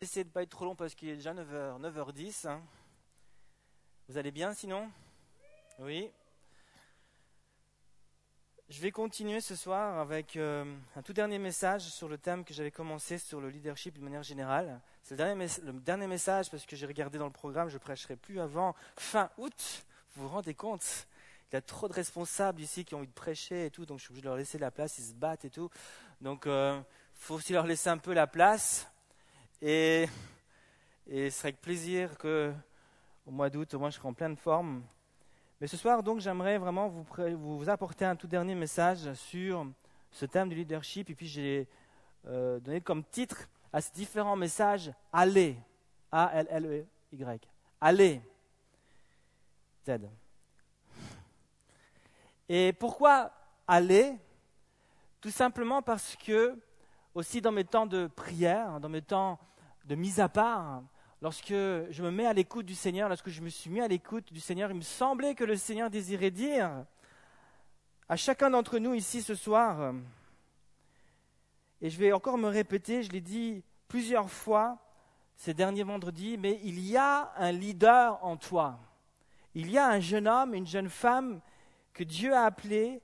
[0.00, 2.46] essayer de ne pas être trop long parce qu'il est déjà 9h, 9h10.
[2.46, 2.62] hein.
[4.08, 4.88] Vous allez bien sinon?
[5.80, 6.10] Oui.
[8.68, 10.64] Je vais continuer ce soir avec euh,
[10.94, 14.22] un tout dernier message sur le thème que j'avais commencé sur le leadership de manière
[14.22, 14.80] générale.
[15.02, 18.40] C'est le dernier, message parce que j'ai regardé dans le programme, je ne prêcherai plus
[18.40, 19.84] avant fin août.
[20.14, 21.08] Vous vous rendez compte?
[21.50, 23.98] Il y a trop de responsables ici qui ont envie de prêcher et tout, donc
[23.98, 25.70] je suis obligé de leur laisser la place, ils se battent et tout.
[26.20, 26.84] Donc il
[27.14, 28.86] faut aussi leur laisser un peu la place.
[29.60, 30.08] Et,
[31.06, 32.52] et ce serait avec plaisir que
[33.26, 34.82] au mois d'août, au moins, je serai en pleine forme.
[35.60, 37.04] Mais ce soir, donc, j'aimerais vraiment vous,
[37.36, 39.66] vous apporter un tout dernier message sur
[40.10, 41.10] ce thème du leadership.
[41.10, 41.66] Et puis, j'ai
[42.26, 45.56] euh, donné comme titre à ces différents messages Allez.
[46.10, 47.40] A-L-L-E-Y.
[47.80, 48.22] Allez.
[49.84, 49.98] Z.
[52.48, 53.30] Et pourquoi
[53.66, 54.14] aller?
[55.20, 56.56] Tout simplement parce que,
[57.14, 59.38] aussi dans mes temps de prière, dans mes temps
[59.88, 60.82] de mise à part,
[61.22, 64.30] lorsque je me mets à l'écoute du Seigneur, lorsque je me suis mis à l'écoute
[64.30, 66.84] du Seigneur, il me semblait que le Seigneur désirait dire
[68.06, 69.94] à chacun d'entre nous ici ce soir,
[71.80, 74.78] et je vais encore me répéter, je l'ai dit plusieurs fois
[75.36, 78.78] ces derniers vendredis, mais il y a un leader en toi.
[79.54, 81.40] Il y a un jeune homme, une jeune femme
[81.94, 83.00] que Dieu a appelé,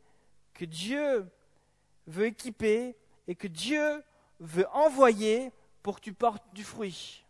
[0.52, 1.26] que Dieu
[2.06, 2.94] veut équiper
[3.26, 4.02] et que Dieu
[4.40, 5.50] veut envoyer
[5.84, 7.22] pour que tu portes du fruit.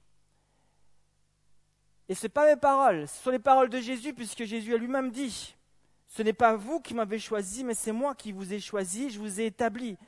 [2.09, 4.79] Et ce n'est pas mes paroles, ce sont les paroles de Jésus, puisque Jésus a
[4.79, 5.57] lui-même dit,
[6.07, 9.19] ce n'est pas vous qui m'avez choisi, mais c'est moi qui vous ai choisi, je
[9.19, 9.99] vous ai établi,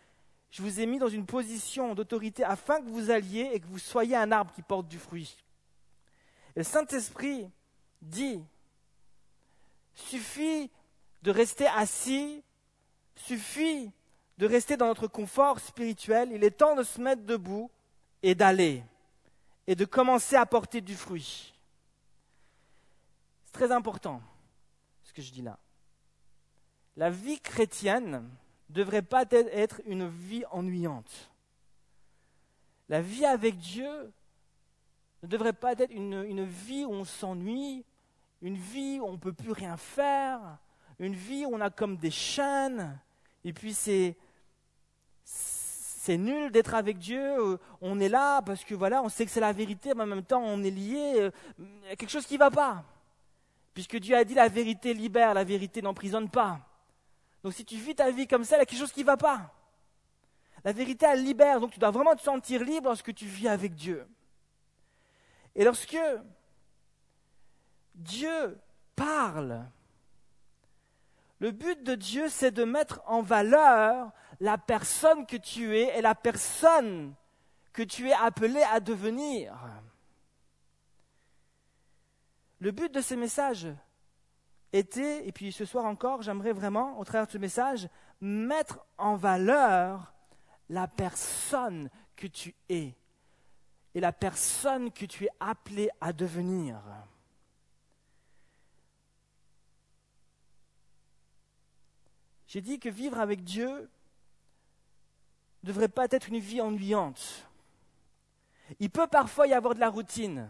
[0.53, 3.81] je vous ai mis dans une position d'autorité afin que vous alliez et que vous
[3.81, 5.37] soyez un arbre qui porte du fruit.
[6.55, 7.51] Et le Saint-Esprit
[8.01, 8.41] dit,
[9.93, 10.71] suffit
[11.23, 12.45] de rester assis,
[13.17, 13.91] suffit
[14.39, 17.73] de rester dans notre confort spirituel, il est temps de se mettre debout
[18.27, 18.83] et d'aller
[19.69, 21.55] et de commencer à porter du fruit.
[23.45, 24.21] C'est très important
[25.05, 25.61] ce que je dis là.
[26.97, 28.28] La vie chrétienne
[28.69, 31.31] ne devrait pas être une vie ennuyante.
[32.89, 34.12] La vie avec Dieu
[35.23, 37.84] ne devrait pas être une, une vie où on s'ennuie,
[38.43, 40.59] une vie où on ne peut plus rien faire,
[40.99, 42.99] une vie où on a comme des chaînes,
[43.45, 44.17] et puis c'est
[46.06, 49.41] c'est nul d'être avec Dieu, on est là parce que voilà, on sait que c'est
[49.41, 52.34] la vérité, mais en même temps on est lié, il y a quelque chose qui
[52.34, 52.84] ne va pas.
[53.75, 56.61] Puisque Dieu a dit la vérité libère, la vérité n'emprisonne pas.
[57.43, 59.06] Donc si tu vis ta vie comme ça, il y a quelque chose qui ne
[59.06, 59.53] va pas.
[60.65, 63.75] La vérité, elle libère, donc tu dois vraiment te sentir libre lorsque tu vis avec
[63.75, 64.06] Dieu.
[65.56, 65.99] Et lorsque
[67.97, 68.59] Dieu
[68.94, 69.67] parle,
[71.41, 76.03] le but de Dieu, c'est de mettre en valeur la personne que tu es et
[76.03, 77.15] la personne
[77.73, 79.55] que tu es appelé à devenir.
[82.61, 83.69] Le but de ces messages
[84.73, 87.89] était, et puis ce soir encore, j'aimerais vraiment, au travers de ce message,
[88.21, 90.15] mettre en valeur
[90.69, 92.95] la personne que tu es
[93.95, 96.81] et la personne que tu es appelé à devenir.
[102.47, 103.89] J'ai dit que vivre avec Dieu
[105.66, 107.44] ne devrait pas être une vie ennuyante.
[108.78, 110.49] Il peut parfois y avoir de la routine.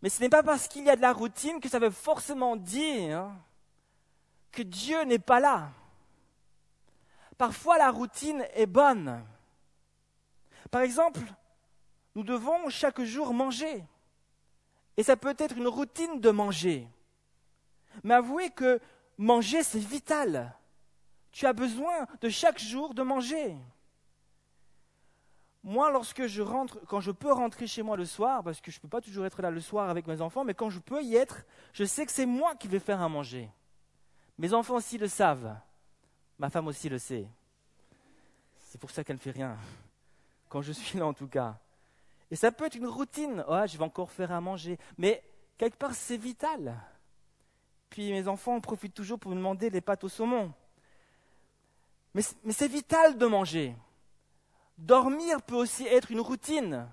[0.00, 2.54] Mais ce n'est pas parce qu'il y a de la routine que ça veut forcément
[2.54, 3.28] dire
[4.52, 5.72] que Dieu n'est pas là.
[7.38, 9.24] Parfois la routine est bonne.
[10.70, 11.22] Par exemple,
[12.14, 13.82] nous devons chaque jour manger.
[14.96, 16.86] Et ça peut être une routine de manger.
[18.04, 18.78] Mais avouez que
[19.18, 20.54] manger, c'est vital.
[21.32, 23.56] Tu as besoin de chaque jour de manger.
[25.64, 28.78] Moi, lorsque je rentre, quand je peux rentrer chez moi le soir, parce que je
[28.78, 31.02] ne peux pas toujours être là le soir avec mes enfants, mais quand je peux
[31.02, 33.48] y être, je sais que c'est moi qui vais faire à manger.
[34.38, 35.56] Mes enfants aussi le savent.
[36.38, 37.28] Ma femme aussi le sait.
[38.58, 39.56] C'est pour ça qu'elle ne fait rien.
[40.48, 41.56] Quand je suis là, en tout cas.
[42.30, 43.44] Et ça peut être une routine.
[43.46, 44.78] Oh, je vais encore faire à manger.
[44.98, 45.22] Mais
[45.56, 46.74] quelque part, c'est vital.
[47.88, 50.52] Puis mes enfants en profitent toujours pour me demander les pâtes au saumon.
[52.14, 53.74] Mais, c'est vital de manger.
[54.78, 56.88] Dormir peut aussi être une routine.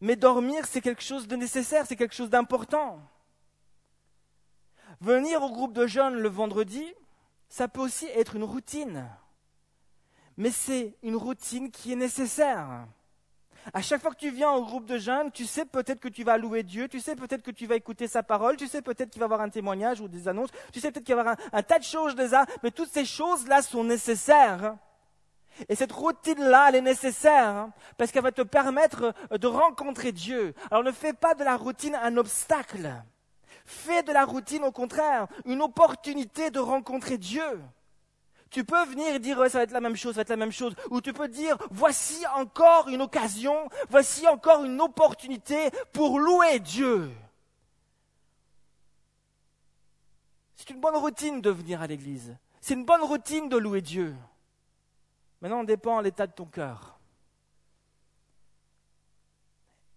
[0.00, 3.00] Mais dormir, c'est quelque chose de nécessaire, c'est quelque chose d'important.
[5.00, 6.84] Venir au groupe de jeunes le vendredi,
[7.48, 9.08] ça peut aussi être une routine.
[10.36, 12.86] Mais c'est une routine qui est nécessaire.
[13.72, 16.24] À chaque fois que tu viens au groupe de jeunes, tu sais peut-être que tu
[16.24, 19.10] vas louer Dieu, tu sais peut-être que tu vas écouter sa parole, tu sais peut-être
[19.10, 21.24] qu'il va y avoir un témoignage ou des annonces, tu sais peut-être qu'il va y
[21.26, 24.76] avoir un, un tas de choses déjà, mais toutes ces choses-là sont nécessaires.
[25.68, 30.54] Et cette routine-là, elle est nécessaire hein, parce qu'elle va te permettre de rencontrer Dieu.
[30.70, 32.90] Alors ne fais pas de la routine un obstacle.
[33.64, 37.60] Fais de la routine, au contraire, une opportunité de rencontrer Dieu.
[38.52, 40.52] Tu peux venir dire, ça va être la même chose, ça va être la même
[40.52, 40.74] chose.
[40.90, 43.56] Ou tu peux dire, voici encore une occasion,
[43.88, 47.10] voici encore une opportunité pour louer Dieu.
[50.54, 52.36] C'est une bonne routine de venir à l'église.
[52.60, 54.14] C'est une bonne routine de louer Dieu.
[55.40, 57.00] Maintenant, on dépend de l'état de ton cœur.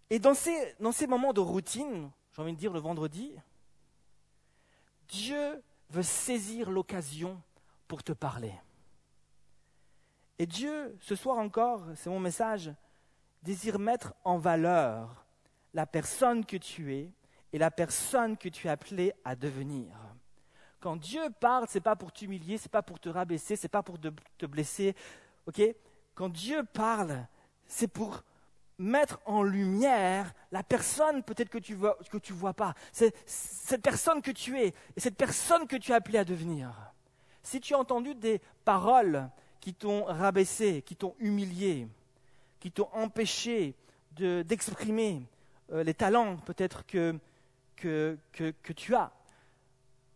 [0.10, 3.36] Et dans ces, dans ces moments de routine, j'ai envie de dire le vendredi,
[5.10, 7.42] Dieu veut saisir l'occasion
[7.88, 8.54] pour te parler.
[10.38, 12.72] Et Dieu, ce soir encore, c'est mon message,
[13.42, 15.26] désire mettre en valeur
[15.74, 17.12] la personne que tu es
[17.54, 19.96] et la personne que tu es appelé à devenir.
[20.80, 23.64] Quand Dieu parle, ce n'est pas pour t'humilier, ce n'est pas pour te rabaisser, ce
[23.64, 24.96] n'est pas pour te, blesser.
[25.48, 25.62] ok?
[26.14, 27.26] Quand Dieu parle,
[27.66, 28.24] c'est pour
[28.78, 32.74] mettre en lumière la personne peut-être que tu vois que tu vois pas.
[32.92, 36.85] C'est cette personne que tu es et cette personne que tu es appelé à devenir.
[37.46, 39.30] Si tu as entendu des paroles
[39.62, 41.88] qui t'ont rabaissé, qui t'ont humilié,
[42.60, 43.76] qui t'ont empêché
[44.14, 45.22] d'exprimer
[45.72, 47.20] euh, les talents peut-être que,
[47.78, 49.12] tu as,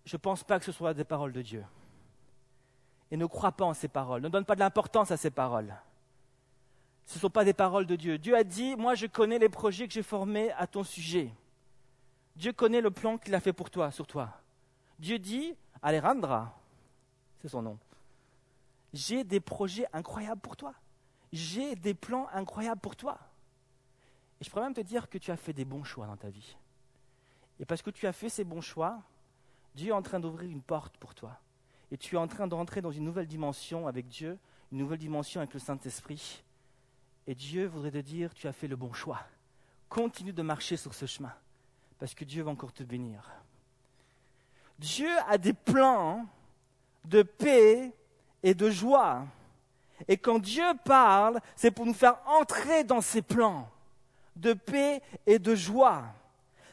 [0.05, 1.63] je ne pense pas que ce soit des paroles de Dieu.
[3.11, 4.23] Et ne crois pas en ces paroles.
[4.23, 5.75] Ne donne pas de l'importance à ces paroles.
[7.05, 8.17] Ce ne sont pas des paroles de Dieu.
[8.17, 11.31] Dieu a dit, moi je connais les projets que j'ai formés à ton sujet.
[12.35, 14.29] Dieu connaît le plan qu'il a fait pour toi, sur toi.
[14.97, 15.53] Dieu dit,
[15.83, 16.58] Alejandra,
[17.41, 17.77] c'est son nom.
[18.93, 20.73] J'ai des projets incroyables pour toi.
[21.31, 23.19] J'ai des plans incroyables pour toi.
[24.41, 26.29] Et je pourrais même te dire que tu as fait des bons choix dans ta
[26.29, 26.55] vie.
[27.59, 29.01] Et parce que tu as fait ces bons choix,
[29.75, 31.39] Dieu est en train d'ouvrir une porte pour toi.
[31.91, 34.37] Et tu es en train d'entrer dans une nouvelle dimension avec Dieu,
[34.71, 36.43] une nouvelle dimension avec le Saint-Esprit.
[37.27, 39.19] Et Dieu voudrait te dire, tu as fait le bon choix.
[39.89, 41.33] Continue de marcher sur ce chemin,
[41.97, 43.29] parce que Dieu va encore te bénir.
[44.77, 46.25] Dieu a des plans
[47.05, 47.91] de paix
[48.43, 49.25] et de joie.
[50.07, 53.69] Et quand Dieu parle, c'est pour nous faire entrer dans ses plans
[54.35, 56.03] de paix et de joie.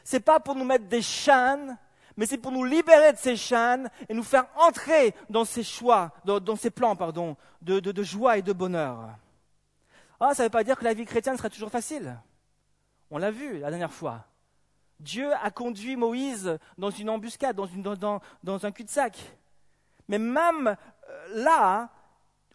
[0.03, 1.77] C'est pas pour nous mettre des chaînes,
[2.15, 6.11] mais c'est pour nous libérer de ces chaînes et nous faire entrer dans ces choix,
[6.23, 9.09] dans, ces plans, pardon, de, joie et de bonheur.
[10.19, 12.17] Ah, ça ne veut pas dire que la vie chrétienne sera toujours facile.
[13.11, 14.25] On l'a vu la dernière fois.
[14.99, 19.19] Dieu a conduit Moïse dans une embuscade, dans un cul-de-sac.
[20.07, 20.75] Mais même
[21.09, 21.89] euh, là,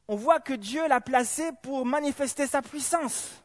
[0.08, 3.42] on voit que Dieu l'a placé pour manifester sa puissance.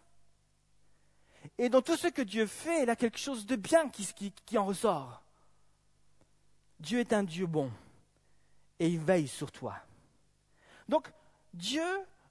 [1.58, 4.66] Et dans tout ce que Dieu fait, il a quelque chose de bien qui, en
[4.66, 5.24] ressort.
[6.80, 7.72] Dieu est un Dieu bon
[8.80, 9.76] et il veille sur toi.
[10.88, 11.12] Donc,
[11.54, 11.86] Dieu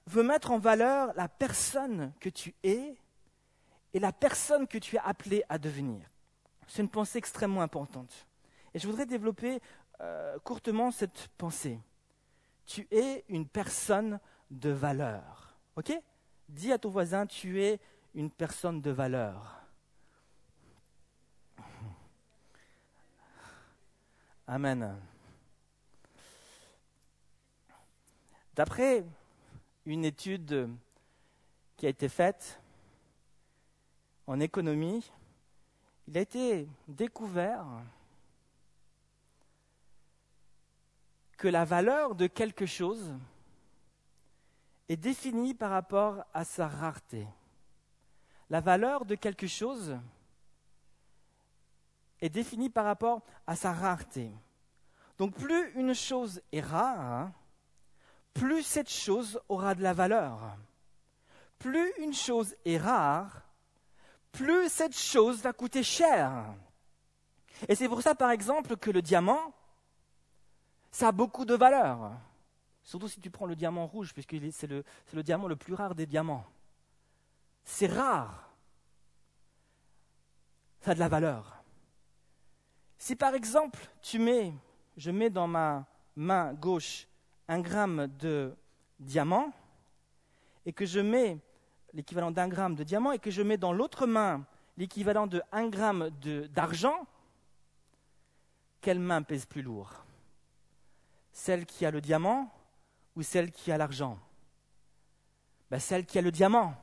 [0.05, 2.95] veut mettre en valeur la personne que tu es
[3.93, 6.09] et la personne que tu es appelé à devenir.
[6.67, 8.27] C'est une pensée extrêmement importante.
[8.73, 9.59] Et je voudrais développer
[10.01, 11.79] euh, courtement cette pensée.
[12.65, 14.19] Tu es une personne
[14.51, 15.57] de valeur.
[15.75, 15.91] OK?
[16.49, 17.79] Dis à ton voisin, tu es
[18.13, 19.61] une personne de valeur.
[24.47, 24.95] Amen.
[28.55, 29.03] D'après
[29.85, 30.69] une étude
[31.75, 32.59] qui a été faite
[34.25, 35.11] en économie,
[36.07, 37.65] il a été découvert
[41.37, 43.13] que la valeur de quelque chose
[44.89, 47.27] est définie par rapport à sa rareté.
[48.49, 49.97] La valeur de quelque chose
[52.21, 54.31] est définie par rapport à sa rareté.
[55.17, 57.31] Donc plus une chose est rare,
[58.33, 60.39] plus cette chose aura de la valeur.
[61.59, 63.41] Plus une chose est rare,
[64.31, 66.45] plus cette chose va coûter cher.
[67.67, 69.53] Et c'est pour ça, par exemple, que le diamant
[70.97, 72.09] ça a beaucoup de valeur.
[72.81, 74.83] Surtout si tu prends le diamant rouge, puisque c'est le,
[75.21, 76.43] diamant le plus rare des diamants.
[77.63, 78.49] C'est rare.
[80.79, 81.63] Ça a de la valeur.
[82.97, 84.55] Si par exemple, tu mets,
[84.95, 85.85] je mets dans ma
[86.15, 87.07] main gauche
[87.47, 88.55] un gramme de
[88.99, 89.53] diamant,
[90.65, 91.37] et que je mets
[91.93, 95.69] l'équivalent d'un gramme de diamant, et que je mets dans l'autre main l'équivalent de un
[95.69, 96.09] gramme
[96.55, 97.05] d'argent,
[98.81, 100.06] quelle main pèse plus lourd?
[101.37, 102.51] Celle qui a le diamant
[103.15, 104.17] ou celle qui a l'argent?
[105.69, 106.73] Ben, Celle qui a le diamant.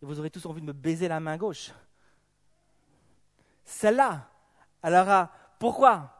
[0.00, 1.72] Et vous aurez tous envie de me baiser la main gauche.
[3.64, 4.28] Celle-là.
[4.80, 6.12] Alors, ah, pourquoi?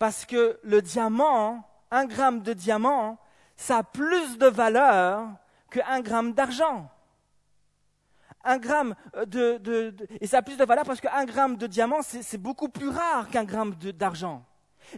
[0.00, 3.18] Parce que le diamant, un gramme de diamant,
[3.56, 5.28] ça a plus de valeur
[5.70, 6.90] qu'un gramme d'argent.
[8.42, 8.96] Un gramme
[9.26, 12.88] de, et ça a plus de valeur parce qu'un gramme de diamant, c'est beaucoup plus
[12.88, 14.44] rare qu'un gramme d'argent.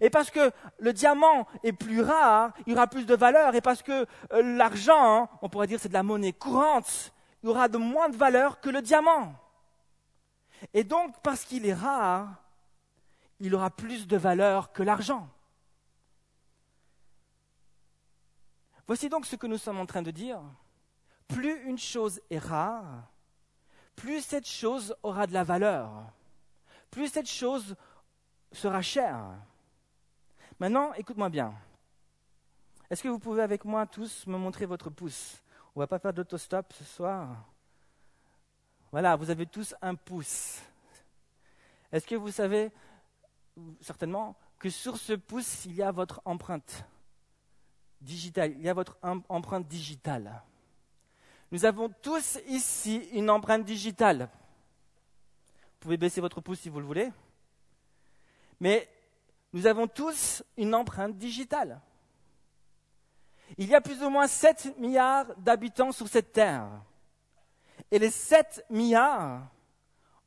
[0.01, 3.55] Et parce que le diamant est plus rare, il aura plus de valeur.
[3.55, 7.13] Et parce que euh, l'argent, on pourrait dire c'est de la monnaie courante,
[7.43, 9.35] il aura de moins de valeur que le diamant.
[10.73, 12.29] Et donc, parce qu'il est rare,
[13.41, 15.29] il aura plus de valeur que l'argent.
[18.87, 20.41] Voici donc ce que nous sommes en train de dire.
[21.29, 23.09] Plus une chose est rare,
[23.97, 25.91] plus cette chose aura de la valeur,
[26.91, 27.77] plus cette chose
[28.53, 29.23] sera chère.
[30.65, 31.53] Maintenant, écoute-moi bien.
[32.89, 35.43] Est-ce que vous pouvez avec moi tous me montrer votre pouce?
[35.77, 37.45] On ne va pas faire d'autostop ce soir?
[38.91, 40.63] Voilà, vous avez tous un pouce.
[41.93, 42.73] Est-ce que vous savez,
[43.83, 46.87] certainement, que sur ce pouce, il y a votre empreinte
[48.01, 50.43] digitale, il y a votre empreinte digitale?
[51.53, 54.31] Nous avons tous ici une empreinte digitale.
[55.61, 57.13] Vous pouvez baisser votre pouce si vous le voulez.
[58.61, 58.89] Mais
[59.55, 61.81] nous avons tous une empreinte digitale.
[63.57, 66.67] Il y a plus ou moins 7 milliards d'habitants sur cette terre.
[67.93, 69.47] Et les 7 milliards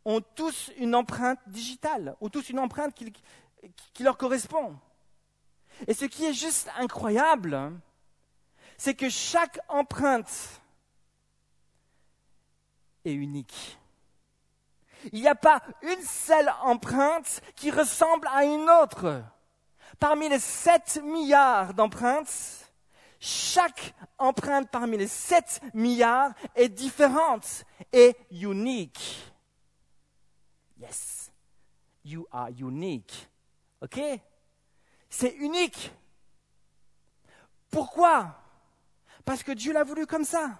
[0.06, 2.96] ont tous une empreinte digitale, ont tous une empreinte
[3.94, 4.80] qui leur correspond.
[5.88, 7.74] Et ce qui est juste incroyable,
[8.78, 10.62] c'est que chaque empreinte
[13.04, 13.78] est unique.
[15.12, 19.24] Il n'y a pas une seule empreinte qui ressemble à une autre.
[20.00, 22.72] Parmi les 7 milliards d'empreintes,
[23.20, 29.34] chaque empreinte parmi les 7 milliards est différente et unique.
[30.80, 31.32] Yes,
[32.06, 33.28] you are unique.
[33.82, 34.00] OK?
[35.10, 35.92] C'est unique.
[37.72, 38.36] Pourquoi?
[39.26, 40.60] Parce que Dieu l'a voulu comme ça.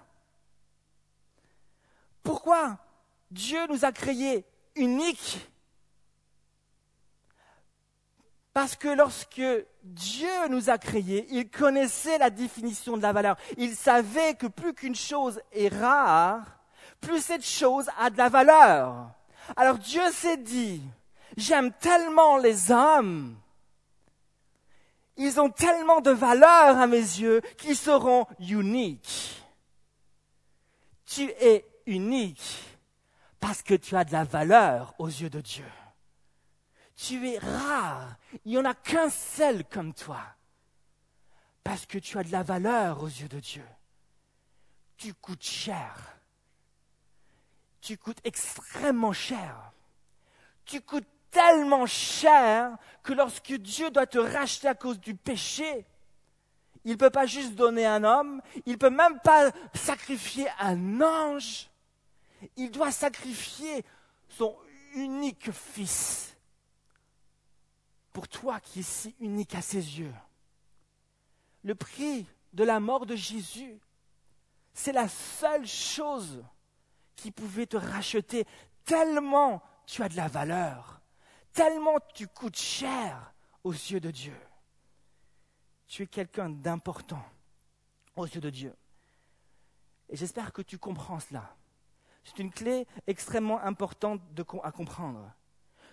[2.22, 2.78] Pourquoi?
[3.30, 4.44] Dieu nous a créés
[4.74, 5.46] uniques.
[8.52, 9.42] Parce que lorsque
[9.82, 13.36] Dieu nous a créés, il connaissait la définition de la valeur.
[13.56, 16.44] Il savait que plus qu'une chose est rare,
[17.00, 19.10] plus cette chose a de la valeur.
[19.56, 20.82] Alors Dieu s'est dit,
[21.36, 23.36] j'aime tellement les hommes,
[25.16, 29.42] ils ont tellement de valeur à mes yeux qu'ils seront uniques.
[31.06, 32.67] Tu es unique
[33.40, 35.70] parce que tu as de la valeur aux yeux de Dieu.
[36.96, 38.16] Tu es rare.
[38.44, 40.20] Il n'y en a qu'un seul comme toi.
[41.62, 43.64] Parce que tu as de la valeur aux yeux de Dieu.
[44.96, 46.18] Tu coûtes cher.
[47.80, 49.72] Tu coûtes extrêmement cher.
[50.64, 55.86] Tu coûtes tellement cher que lorsque Dieu doit te racheter à cause du péché,
[56.84, 61.00] il ne peut pas juste donner un homme, il ne peut même pas sacrifier un
[61.00, 61.67] ange,
[62.56, 63.84] il doit sacrifier
[64.28, 64.56] son
[64.94, 66.36] unique fils
[68.12, 70.14] pour toi qui es si unique à ses yeux.
[71.62, 73.78] Le prix de la mort de Jésus,
[74.72, 76.44] c'est la seule chose
[77.16, 78.46] qui pouvait te racheter
[78.84, 81.00] tellement tu as de la valeur,
[81.52, 83.32] tellement tu coûtes cher
[83.64, 84.36] aux yeux de Dieu.
[85.86, 87.24] Tu es quelqu'un d'important
[88.14, 88.74] aux yeux de Dieu.
[90.08, 91.56] Et j'espère que tu comprends cela.
[92.28, 94.20] C'est une clé extrêmement importante
[94.62, 95.32] à comprendre.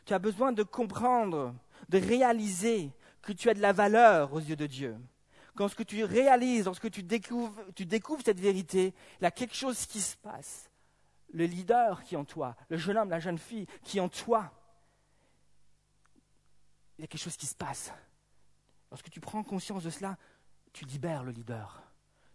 [0.04, 1.56] Tu as besoin de comprendre,
[1.88, 4.98] de réaliser que tu as de la valeur aux yeux de Dieu.
[5.56, 9.32] Quand ce que tu réalises, lorsque tu découvres, tu découvres cette vérité, il y a
[9.32, 10.70] quelque chose qui se passe.
[11.32, 14.10] Le leader qui est en toi, le jeune homme, la jeune fille qui est en
[14.10, 14.52] toi,
[16.98, 17.94] il y a quelque chose qui se passe.
[18.92, 20.18] Lorsque tu prends conscience de cela,
[20.74, 21.85] tu libères le leader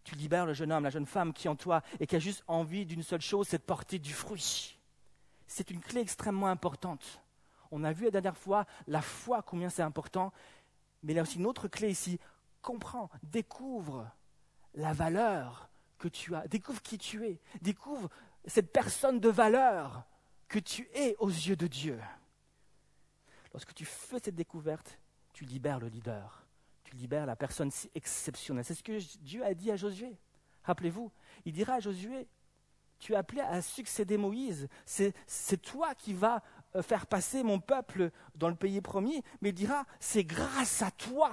[0.04, 2.18] tu libères le jeune homme, la jeune femme qui est en toi et qui a
[2.18, 4.78] juste envie d'une seule chose, c'est de porter du fruit.
[5.46, 7.22] C'est une clé extrêmement importante.
[7.70, 10.32] On a vu la dernière fois la foi, combien c'est important,
[11.02, 12.18] mais il y a aussi une autre clé ici.
[12.62, 14.10] Comprends, découvre
[14.74, 18.08] la valeur que tu as, découvre qui tu es, découvre
[18.46, 20.04] cette personne de valeur
[20.48, 22.00] que tu es aux yeux de Dieu.
[23.52, 24.98] Lorsque tu fais cette découverte,
[25.32, 26.39] tu libères le leader
[26.90, 28.64] tu libères la personne si exceptionnelle.
[28.64, 30.16] C'est ce que Dieu a dit à Josué.
[30.64, 31.10] Rappelez-vous,
[31.44, 32.26] il dira à Josué,
[32.98, 34.68] tu es appelé à succéder Moïse.
[34.84, 35.14] C'est,
[35.62, 36.42] toi qui vas
[36.74, 39.22] euh, faire passer mon peuple dans le pays promis.
[39.40, 41.32] Mais il dira, c'est grâce à toi.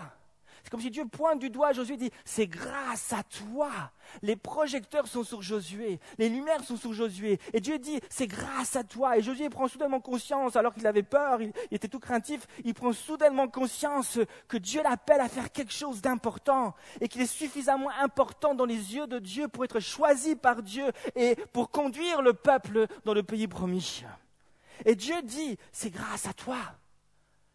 [0.68, 3.72] C'est comme si Dieu pointe du doigt Josué et dit, c'est grâce à toi.
[4.22, 7.40] Les projecteurs sont sur Josué, les lumières sont sur Josué.
[7.54, 9.18] Et Dieu dit, c'est grâce à toi.
[9.18, 12.74] Et Josué prend soudainement conscience, alors qu'il avait peur, il, il était tout craintif, il
[12.74, 14.20] prend soudainement conscience
[14.50, 18.94] que Dieu l'appelle à faire quelque chose d'important et qu'il est suffisamment important dans les
[18.94, 23.24] yeux de Dieu pour être choisi par Dieu et pour conduire le peuple dans le
[23.24, 24.04] pays promis.
[24.84, 26.58] Et Dieu dit, c'est grâce à toi.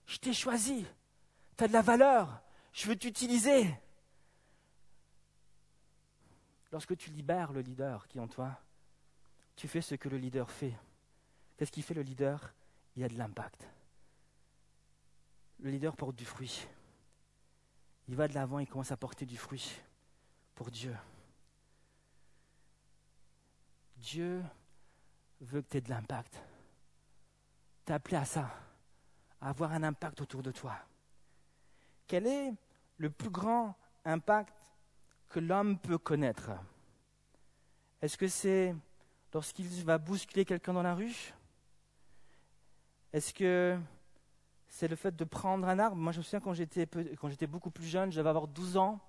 [0.06, 0.86] Je t'ai choisi.
[1.58, 2.41] Tu as de la valeur.
[2.72, 3.74] Je veux t'utiliser.
[6.70, 8.58] Lorsque tu libères le leader qui est en toi,
[9.56, 10.74] tu fais ce que le leader fait.
[11.56, 12.52] Qu'est-ce qui fait le leader?
[12.96, 13.68] Il y a de l'impact.
[15.60, 16.66] Le leader porte du fruit.
[18.08, 19.80] Il va de l'avant, il commence à porter du fruit
[20.54, 20.96] pour Dieu.
[23.96, 24.42] Dieu
[25.40, 26.42] veut que tu aies de l'impact.
[27.84, 28.50] Tu es appelé à ça,
[29.40, 30.76] à avoir un impact autour de toi.
[32.06, 32.54] Quel est
[32.98, 34.54] le plus grand impact
[35.28, 36.50] que l'homme peut connaître.
[38.00, 38.74] Est-ce que c'est
[39.32, 41.32] lorsqu'il va bousculer quelqu'un dans la rue?
[43.12, 43.78] Est-ce que
[44.68, 45.96] c'est le fait de prendre un arbre?
[45.96, 49.00] Moi, je me souviens quand j'étais, quand j'étais beaucoup plus jeune, j'avais avoir 12 ans,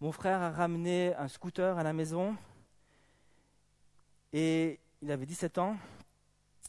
[0.00, 2.36] mon frère a ramené un scooter à la maison
[4.32, 5.76] et il avait 17 ans.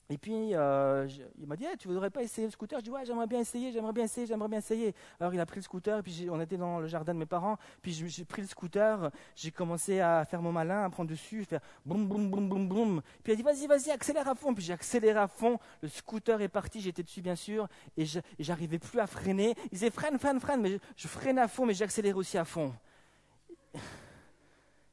[0.09, 1.07] Et puis, euh,
[1.39, 2.79] il m'a dit, tu ne voudrais pas essayer le scooter?
[2.79, 4.93] Je dis, ouais, j'aimerais bien essayer, j'aimerais bien essayer, j'aimerais bien essayer.
[5.19, 7.25] Alors, il a pris le scooter, et puis on était dans le jardin de mes
[7.25, 11.43] parents, puis j'ai pris le scooter, j'ai commencé à faire mon malin, à prendre dessus,
[11.43, 13.01] faire boum, boum, boum, boum, boum.
[13.23, 14.53] Puis il a dit, vas-y, vas-y, accélère à fond.
[14.53, 18.05] Puis j'ai accéléré à fond, le scooter est parti, j'étais dessus, bien sûr, et
[18.37, 19.55] j'arrivais plus à freiner.
[19.65, 22.45] Il disait, freine, freine, freine, mais je, je freinais à fond, mais j'accélérais aussi à
[22.45, 22.73] fond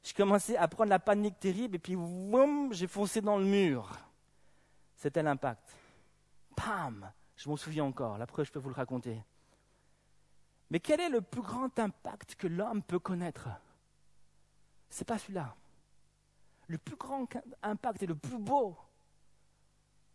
[0.03, 3.99] je commençais à prendre la panique terrible et puis boum, j'ai foncé dans le mur.
[5.03, 5.77] C'était l'impact.
[6.55, 9.21] Pam Je m'en souviens encore, la preuve, je peux vous le raconter.
[10.71, 13.49] Mais quel est le plus grand impact que l'homme peut connaître?
[14.91, 15.57] C'est pas celui-là.
[16.69, 17.27] Le plus grand
[17.65, 18.77] impact et le plus beau,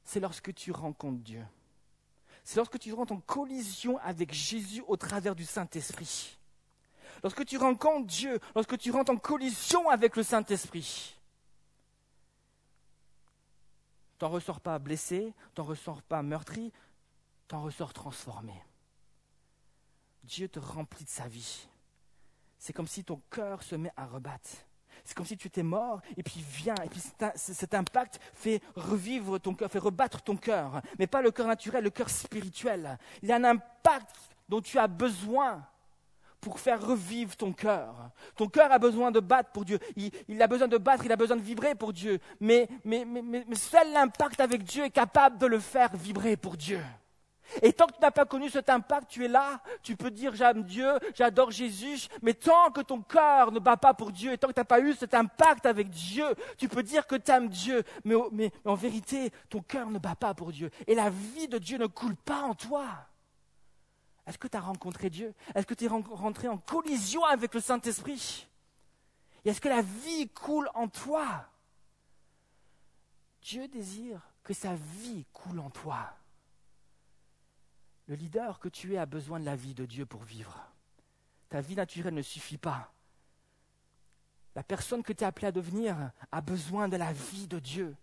[0.06, 1.46] c'est lorsque tu rencontres Dieu.
[2.46, 6.38] C'est lorsque tu rentres en collision avec Jésus au travers du Saint-Esprit.
[7.24, 11.16] Lorsque tu rencontres Dieu, lorsque tu rentres en collision avec le Saint-Esprit,
[14.17, 16.71] t'en ressors pas blessé, t'en ressors pas meurtri,
[17.47, 18.53] t'en ressors transformé.
[20.23, 21.67] Dieu te remplit de sa vie.
[22.60, 24.49] C'est comme si ton cœur se met à rebattre.
[25.06, 27.01] C'est comme si tu étais mort et puis vient et puis
[27.36, 31.84] cet impact fait revivre ton cœur, fait rebattre ton cœur, mais pas le cœur naturel,
[31.84, 32.97] le cœur spirituel.
[33.21, 34.15] Il y a un impact
[34.49, 35.65] dont tu as besoin
[36.41, 38.12] pour faire revivre ton cœur.
[38.36, 39.80] Ton cœur a besoin de battre pour Dieu.
[39.95, 42.19] Il, a besoin de battre, il a besoin de vibrer pour Dieu.
[42.39, 46.80] Mais, mais, mais, seul l'impact avec Dieu est capable de le faire vibrer pour Dieu.
[47.62, 50.36] Et tant que tu n'as pas connu cet impact, tu es là, tu peux dire
[50.36, 54.38] j'aime Dieu, j'adore Jésus, mais tant que ton cœur ne bat pas pour Dieu, et
[54.38, 56.26] tant que tu n'as pas eu cet impact avec Dieu,
[56.58, 60.15] tu peux dire que tu aimes Dieu, mais, mais en vérité, ton cœur ne bat
[60.15, 60.69] pas pour Dieu.
[60.88, 62.86] Et la vie de Dieu ne coule pas en toi.
[64.28, 65.34] Est-ce que tu as rencontré Dieu?
[65.56, 68.48] Est-ce que tu es rentré en collision avec le Saint-Esprit?
[69.46, 71.46] Est-ce que la vie coule en toi?
[73.42, 76.13] Dieu désire que sa vie coule en toi.
[78.08, 80.60] Le leader que tu es a besoin de la vie de Dieu pour vivre.
[81.48, 82.92] Ta vie naturelle ne suffit pas.
[84.56, 87.96] La personne que tu es appelé à devenir a besoin de la vie de Dieu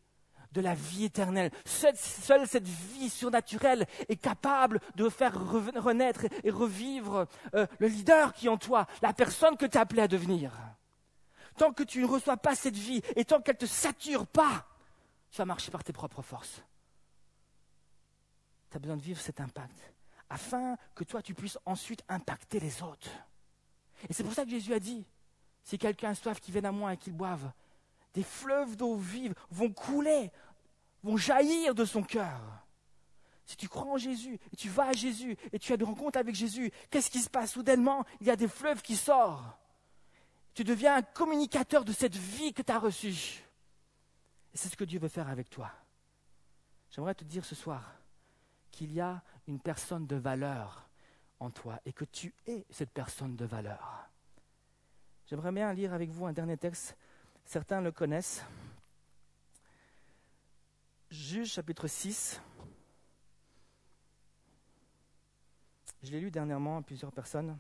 [0.55, 1.51] de la vie éternelle.
[1.67, 8.47] Seule, cette vie surnaturelle est capable de faire renaître et revivre euh, le leader qui
[8.47, 10.53] est en toi, la personne que tu es appelé à devenir.
[11.57, 14.67] Tant que tu ne reçois pas cette vie et tant qu'elle ne te sature pas,
[15.31, 16.63] tu vas marcher par tes propres forces.
[18.71, 19.93] Tu as besoin de vivre cet impact
[20.31, 23.11] afin que toi tu puisses ensuite impacter les autres.
[24.09, 25.05] Et c'est pour ça que Jésus a dit,
[25.65, 27.51] si quelqu'un a soif, qu'il vienne à moi et qu'il boive
[28.15, 30.31] des fleuves d'eau vive vont couler,
[31.05, 32.41] vont jaillir de son cœur.
[33.47, 36.19] Si tu crois en Jésus, et tu vas à Jésus, et tu as des rencontres
[36.19, 39.45] avec Jésus, qu'est-ce qui se passe Soudainement, il y a des fleuves qui sortent.
[40.55, 43.45] Tu deviens un communicateur de cette vie que tu as reçue.
[44.55, 45.71] Et c'est ce que Dieu veut faire avec toi.
[46.91, 47.93] J'aimerais te dire ce soir
[48.71, 50.89] qu'il y a une personne de valeur
[51.39, 54.09] en toi et que tu es cette personne de valeur.
[55.27, 56.97] J'aimerais bien lire avec vous un dernier texte
[57.45, 58.43] Certains le connaissent.
[61.15, 62.41] Juge chapitre 6.
[66.03, 67.57] Je l'ai lu dernièrement à plusieurs personnes.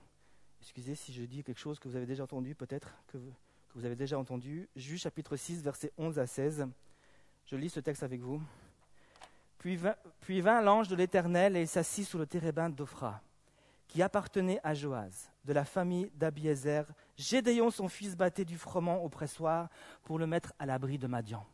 [0.60, 3.16] Excusez si je dis quelque chose que vous avez déjà entendu, peut-être que
[3.76, 4.68] vous, avez déjà entendu.
[4.74, 6.66] Juge chapitre 6, versets 11 à 16.
[7.46, 8.42] Je lis ce texte avec vous.
[9.58, 13.22] Puis vint, l'ange de l'Éternel et s'assit sous le térébinthe d'Ophra
[13.86, 16.86] qui appartenait à Joaz, de la famille d'Abiézer,
[17.16, 19.68] Gédéon, son fils, battait du froment au pressoir
[20.02, 21.46] pour le mettre à l'abri de Madian.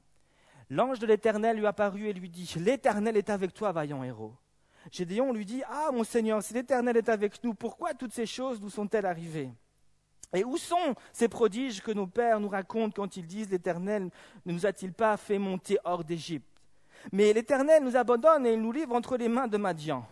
[0.71, 4.35] L'ange de l'Éternel lui apparut et lui dit, L'Éternel est avec toi, vaillant héros.
[4.93, 8.61] Gédéon lui dit, Ah, mon Seigneur, si l'Éternel est avec nous, pourquoi toutes ces choses
[8.61, 9.51] nous sont-elles arrivées?
[10.33, 14.11] Et où sont ces prodiges que nos pères nous racontent quand ils disent, L'Éternel
[14.47, 16.47] ne nous a-t-il pas fait monter hors d'Égypte?
[17.11, 20.07] Mais l'Éternel nous abandonne et il nous livre entre les mains de Madian.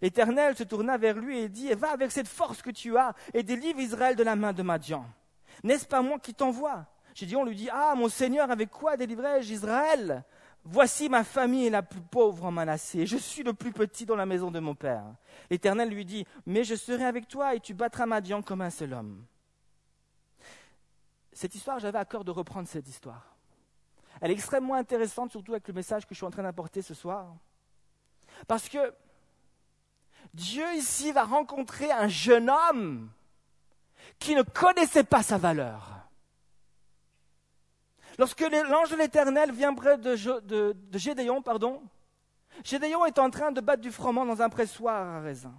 [0.00, 3.42] L'Éternel se tourna vers lui et dit, Va avec cette force que tu as et
[3.42, 5.06] délivre Israël de la main de Madian.
[5.64, 6.86] N'est-ce pas moi qui t'envoie?
[7.14, 10.24] Gédéon lui dit, Ah, mon Seigneur, avec quoi délivrerai-je Israël?
[10.66, 14.16] Voici ma famille est la plus pauvre en Manassé, je suis le plus petit dans
[14.16, 15.04] la maison de mon père.
[15.50, 18.94] L'Éternel lui dit, Mais je serai avec toi et tu battras Madian comme un seul
[18.94, 19.24] homme.
[21.32, 23.36] Cette histoire, j'avais à cœur de reprendre cette histoire.
[24.20, 26.94] Elle est extrêmement intéressante, surtout avec le message que je suis en train d'apporter ce
[26.94, 27.34] soir.
[28.46, 28.94] Parce que
[30.32, 33.10] Dieu ici va rencontrer un jeune homme
[34.18, 35.93] qui ne connaissait pas sa valeur.
[38.18, 40.14] Lorsque l'ange de l'Éternel vient près de,
[40.92, 41.82] Gédéon, pardon,
[42.62, 45.54] Gédéon est en train de battre du froment dans un pressoir à raisin.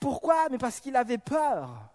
[0.00, 0.48] Pourquoi?
[0.50, 1.92] Mais parce qu'il avait peur.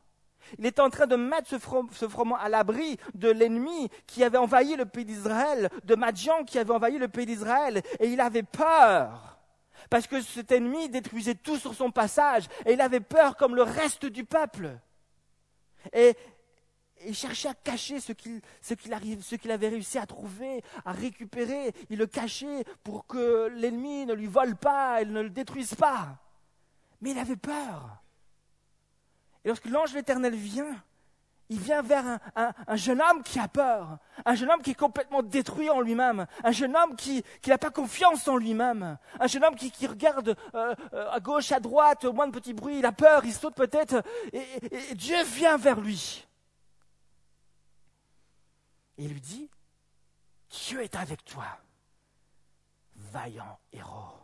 [0.58, 4.76] Il est en train de mettre ce, froment à l'abri de l'ennemi qui avait envahi
[4.76, 9.40] le pays d'Israël, de Madian qui avait envahi le pays d'Israël, et il avait peur.
[9.90, 13.64] Parce que cet ennemi détruisait tout sur son passage, et il avait peur comme le
[13.64, 14.78] reste du peuple.
[15.94, 16.16] Et
[17.06, 21.74] il cherchait à cacher ce qu'il avait réussi à trouver, à récupérer.
[21.90, 26.18] Il le cachait pour que l'ennemi ne lui vole pas, et ne le détruise pas.
[27.02, 28.02] Mais il avait peur.
[29.44, 30.76] Et lorsque l'ange de l'Éternel vient,
[31.50, 35.24] il vient vers un, jeune homme qui a peur, un jeune homme qui est complètement
[35.24, 39.56] détruit en lui-même, un jeune homme qui n'a pas confiance en lui-même, un jeune homme
[39.56, 42.92] qui, regarde euh, euh, à gauche, à droite, au moins de petits bruits, il a
[42.92, 44.46] peur, il saute peut-être, et
[44.96, 46.28] Dieu vient vers lui.
[48.98, 49.50] Et il lui dit,
[50.50, 51.60] Dieu est avec toi,
[52.96, 54.18] vaillant héros.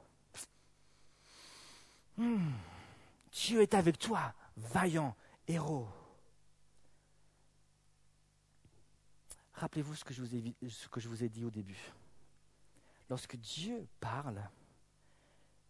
[2.17, 2.51] Hmm.
[3.31, 5.15] Dieu est avec toi, vaillant
[5.47, 5.87] héros.
[9.53, 11.79] Rappelez-vous ce, que je vous ai, ce que je vous ai dit au début.
[13.09, 14.41] Lorsque Dieu parle,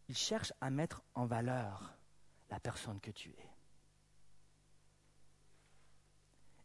[0.07, 1.93] il cherche à mettre en valeur
[2.49, 3.49] la personne que tu es.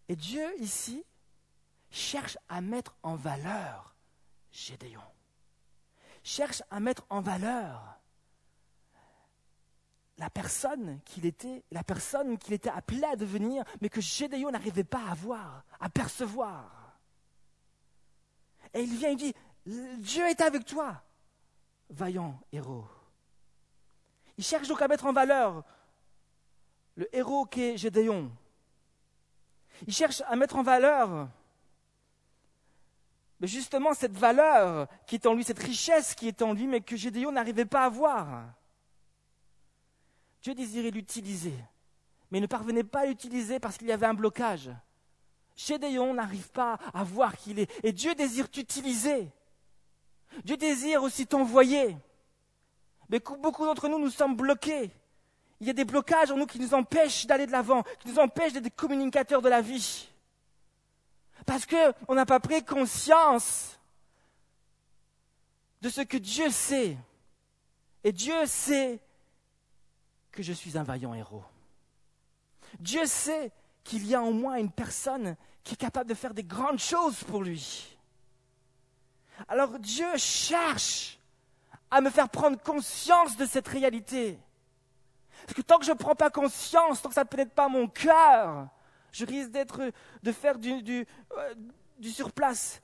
[0.09, 1.05] Et Dieu, ici,
[1.90, 3.94] cherche à mettre en valeur
[4.51, 5.03] Gédéon.
[6.22, 7.98] Cherche à mettre en valeur
[10.18, 14.85] la personne qu'il était, la personne qu'il était appelé à devenir, mais que Gédéon n'arrivait
[14.85, 16.98] pas à voir, à percevoir.
[18.74, 21.03] Et il vient et dit, Dieu est avec toi,
[21.90, 22.87] vaillant héros.
[24.37, 25.64] Il cherche donc à mettre en valeur
[26.96, 28.31] le héros qu'est Gédéon.
[29.87, 31.29] Il cherche à mettre en valeur
[33.40, 36.81] mais justement cette valeur qui est en lui, cette richesse qui est en lui, mais
[36.81, 38.46] que Gédéon n'arrivait pas à voir.
[40.42, 41.55] Dieu désirait l'utiliser,
[42.31, 44.70] mais il ne parvenait pas à l'utiliser parce qu'il y avait un blocage.
[45.57, 47.85] Gédéon n'arrive pas à voir qui il est.
[47.85, 49.29] Et Dieu désire t'utiliser.
[50.44, 51.96] Dieu désire aussi t'envoyer.
[53.09, 54.90] Mais beaucoup d'entre nous, nous sommes bloqués.
[55.61, 58.18] Il y a des blocages en nous qui nous empêchent d'aller de l'avant, qui nous
[58.18, 60.09] empêchent d'être communicateurs de la vie.
[61.48, 63.78] Parce qu'on n'a pas pris conscience
[65.80, 66.94] de ce que Dieu sait.
[68.04, 69.00] Et Dieu sait
[70.30, 71.42] que je suis un vaillant héros.
[72.78, 73.50] Dieu sait
[73.82, 77.24] qu'il y a en moi une personne qui est capable de faire des grandes choses
[77.24, 77.96] pour lui.
[79.48, 81.18] Alors Dieu cherche
[81.90, 84.38] à me faire prendre conscience de cette réalité.
[85.46, 87.70] Parce que tant que je ne prends pas conscience, tant que ça ne pénètre pas
[87.70, 88.68] mon cœur,
[89.12, 89.92] je risque d'être,
[90.22, 91.54] de faire du, du, euh,
[92.02, 92.80] surplace.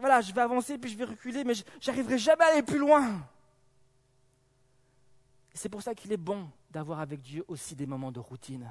[0.00, 3.20] voilà, je vais avancer puis je vais reculer, mais j'arriverai jamais à aller plus loin.
[5.52, 8.68] C'est pour ça qu'il est bon d'avoir avec Dieu aussi des moments de routine.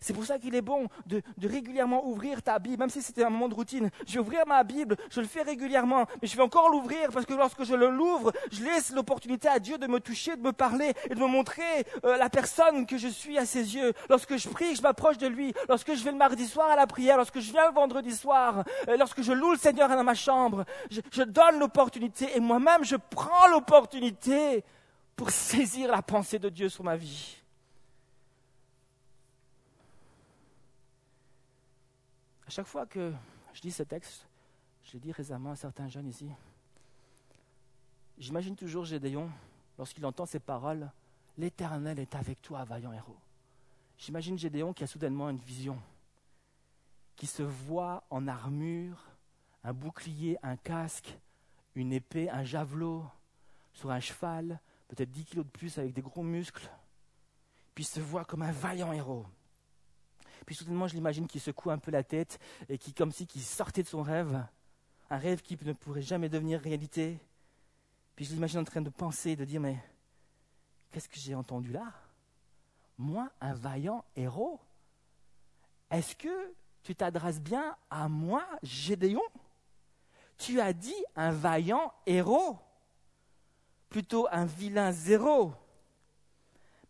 [0.00, 3.30] C'est pour ça qu'il est bon de, régulièrement ouvrir ta Bible, même si c'était un
[3.30, 3.90] moment de routine.
[4.06, 7.26] Je vais ouvrir ma Bible, je le fais régulièrement, mais je vais encore l'ouvrir parce
[7.26, 10.92] que lorsque je l'ouvre, je laisse l'opportunité à Dieu de me toucher, de me parler
[11.10, 11.62] et de me montrer
[12.04, 13.92] euh, la personne que je suis à ses yeux.
[14.08, 15.52] Lorsque je prie, je m'approche de lui.
[15.68, 18.64] Lorsque je vais le mardi soir à la prière, lorsque je viens le vendredi soir,
[18.88, 22.96] euh, lorsque je loue le Seigneur dans ma chambre, je donne l'opportunité et moi-même je
[22.96, 24.64] prends l'opportunité
[25.16, 27.36] pour saisir la pensée de Dieu sur ma vie.
[32.46, 33.12] À chaque fois que
[33.52, 34.26] je lis ce texte,
[34.84, 36.30] je l'ai dit récemment à certains jeunes ici,
[38.18, 39.28] j'imagine toujours Gédéon,
[39.78, 40.90] lorsqu'il entend ces paroles,
[41.38, 43.16] L'Éternel est avec toi, vaillant héros.
[43.98, 45.78] j'imagine Gédéon qui a soudainement une vision,
[47.14, 49.04] qui se voit en armure,
[49.62, 51.18] un bouclier, un casque,
[51.74, 53.04] une épée, un javelot,
[53.74, 56.70] sur un cheval, peut-être 10 kilos de plus avec des gros muscles,
[57.74, 59.26] puis se voit comme un vaillant héros.
[60.46, 63.40] Puis soudainement, je l'imagine qui secoue un peu la tête et qui, comme si, qui
[63.40, 64.46] sortait de son rêve,
[65.10, 67.18] un rêve qui ne pourrait jamais devenir réalité.
[68.14, 69.76] Puis je l'imagine en train de penser, de dire, mais
[70.92, 71.92] qu'est-ce que j'ai entendu là?
[72.96, 74.60] Moi, un vaillant héros?
[75.90, 76.54] Est-ce que
[76.84, 79.20] tu t'adresses bien à moi, Gédéon?
[80.38, 82.58] Tu as dit un vaillant héros
[83.88, 85.52] Plutôt un vilain zéro,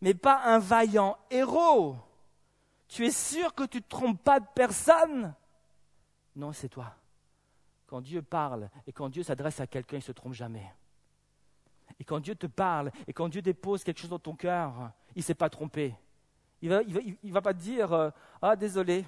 [0.00, 1.96] mais pas un vaillant héros.
[2.88, 5.34] Tu es sûr que tu ne trompes pas de personne?
[6.34, 6.94] Non, c'est toi.
[7.86, 10.72] Quand Dieu parle et quand Dieu s'adresse à quelqu'un, il ne se trompe jamais.
[11.98, 15.20] Et quand Dieu te parle et quand Dieu dépose quelque chose dans ton cœur, il
[15.20, 15.94] ne s'est pas trompé.
[16.62, 18.10] Il ne va, pas te dire euh,
[18.42, 19.04] Ah, désolé,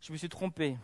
[0.00, 0.76] je me suis trompé.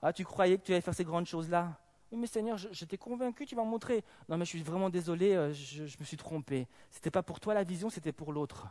[0.00, 1.78] Ah, tu croyais que tu allais faire ces grandes choses-là?
[2.12, 4.04] Oui, mais Seigneur, je, t'ai convaincu, tu m'as montré.
[4.28, 6.68] Non, mais je suis vraiment désolé, euh, je, je me suis trompé.
[6.90, 8.68] Ce n'était pas pour toi la vision, c'était pour l'autre.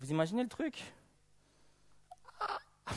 [0.00, 0.92] Vous imaginez le truc?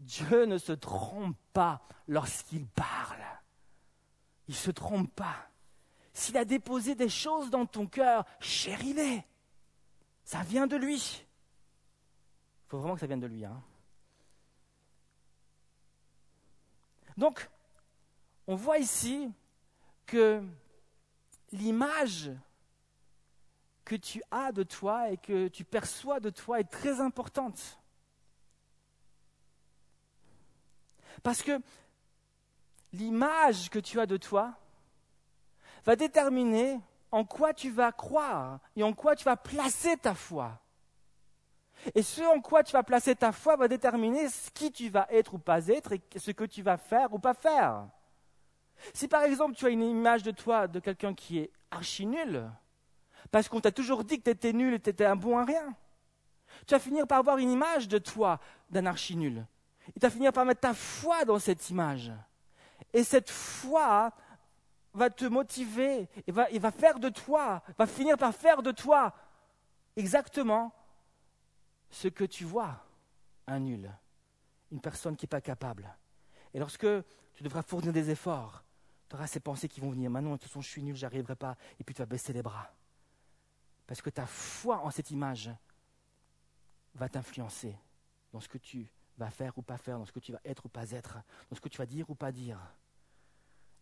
[0.00, 3.22] Dieu ne se trompe pas lorsqu'il parle.
[4.48, 5.48] Il ne se trompe pas.
[6.12, 9.24] S'il a déposé des choses dans ton cœur, chéris-les.
[10.24, 11.24] Ça vient de lui.
[12.66, 13.44] Il faut vraiment que ça vienne de lui.
[13.44, 13.62] Hein.
[17.16, 17.48] Donc,
[18.46, 19.30] on voit ici
[20.06, 20.42] que
[21.52, 22.30] l'image
[23.84, 27.81] que tu as de toi et que tu perçois de toi est très importante.
[31.22, 31.60] Parce que
[32.92, 34.54] l'image que tu as de toi
[35.84, 40.58] va déterminer en quoi tu vas croire et en quoi tu vas placer ta foi.
[41.94, 45.34] Et ce en quoi tu vas placer ta foi va déterminer qui tu vas être
[45.34, 47.86] ou pas être et ce que tu vas faire ou pas faire.
[48.94, 52.48] Si par exemple tu as une image de toi de quelqu'un qui est archi nul,
[53.30, 55.44] parce qu'on t'a toujours dit que tu étais nul et tu étais un bon à
[55.44, 55.74] rien,
[56.66, 59.44] tu vas finir par avoir une image de toi d'un archi nul.
[59.94, 62.12] Tu vas finir par mettre ta foi dans cette image.
[62.92, 64.12] Et cette foi
[64.94, 69.14] va te motiver et va, va faire de toi, va finir par faire de toi
[69.96, 70.74] exactement
[71.90, 72.84] ce que tu vois,
[73.46, 73.90] un nul,
[74.70, 75.94] une personne qui n'est pas capable.
[76.54, 76.86] Et lorsque
[77.34, 78.62] tu devras fournir des efforts,
[79.08, 80.10] tu auras ces pensées qui vont venir.
[80.10, 81.56] Maintenant, de toute façon, je suis nul, je arriverai pas.
[81.78, 82.70] Et puis tu vas baisser les bras.
[83.86, 85.50] Parce que ta foi en cette image
[86.94, 87.76] va t'influencer
[88.32, 90.66] dans ce que tu vas faire ou pas faire, dans ce que tu vas être
[90.66, 91.18] ou pas être,
[91.50, 92.58] dans ce que tu vas dire ou pas dire.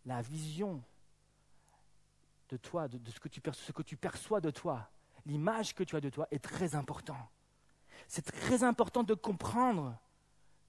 [0.05, 0.83] La vision
[2.49, 4.88] de toi, de, ce, que tu perçois de toi,
[5.27, 7.19] l'image que tu as de toi est très important.
[8.09, 9.97] C'est très important de comprendre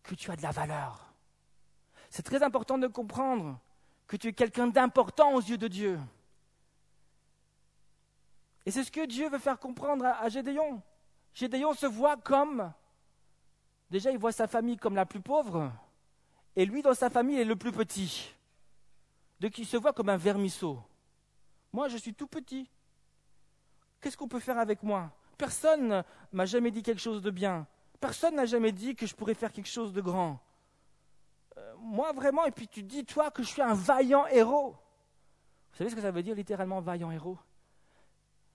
[0.04, 1.14] que tu as de la valeur.
[2.10, 3.60] C'est très important de comprendre
[4.08, 6.00] que tu es quelqu'un d'important aux yeux de Dieu.
[8.66, 10.82] Et c'est ce que Dieu veut faire comprendre à Gédéon.
[11.34, 12.72] Gédéon se voit comme
[13.92, 15.70] Déjà, il voit sa famille comme la plus pauvre,
[16.56, 18.34] et lui, dans sa famille, est le plus petit.
[19.42, 20.82] Donc, il se voit comme un vermisseau.
[21.74, 22.70] Moi, je suis tout petit.
[24.00, 25.12] Qu'est-ce qu'on peut faire avec moi?
[25.38, 27.68] Personne m'a jamais dit quelque chose de bien.
[28.00, 30.40] Personne n'a jamais dit que je pourrais faire quelque chose de grand.
[31.58, 34.72] Euh, moi, vraiment, et puis tu dis, toi, que je suis un vaillant héros.
[35.72, 37.38] Vous savez ce que ça veut dire littéralement, vaillant héros?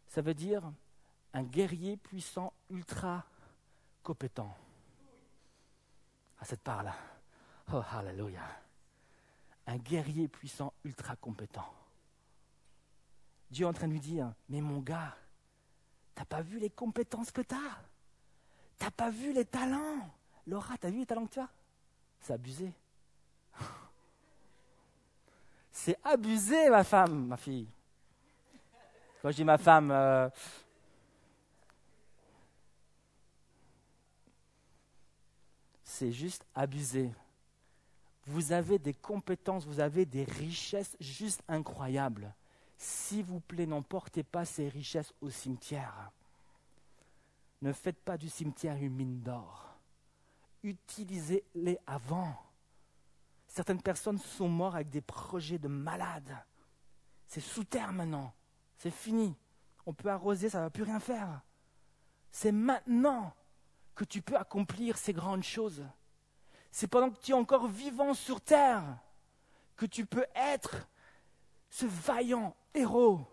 [0.08, 0.62] Ça veut dire
[1.34, 3.26] un guerrier puissant, ultra
[4.02, 4.56] compétent
[6.46, 6.94] cette part-là.
[7.72, 8.46] Oh, hallelujah.
[9.66, 11.72] Un guerrier puissant, ultra compétent.
[13.50, 15.14] Dieu est en train de lui dire, mais mon gars,
[16.14, 17.80] t'as pas vu les compétences que t'as?
[18.78, 20.08] T'as pas vu les talents?
[20.46, 21.48] Laura, t'as vu les talents que tu as?
[22.20, 22.72] C'est abusé.
[25.72, 27.68] C'est abusé, ma femme, ma fille.
[29.20, 30.28] Quand je dis ma femme, euh,
[35.96, 37.10] c'est juste abusé.
[38.26, 42.34] Vous avez des compétences, vous avez des richesses juste incroyables.
[42.76, 46.10] S'il vous plaît, n'emportez pas ces richesses au cimetière.
[47.62, 49.78] Ne faites pas du cimetière une mine d'or.
[50.62, 52.36] Utilisez-les avant.
[53.48, 56.36] Certaines personnes sont mortes avec des projets de malades.
[57.26, 58.34] C'est sous terre maintenant.
[58.76, 59.34] C'est fini.
[59.86, 61.40] On peut arroser, ça ne va plus rien faire.
[62.30, 63.32] C'est maintenant
[63.96, 65.82] que tu peux accomplir ces grandes choses.
[66.70, 68.84] C'est pendant que tu es encore vivant sur terre
[69.76, 70.86] que tu peux être
[71.70, 73.26] ce vaillant héros,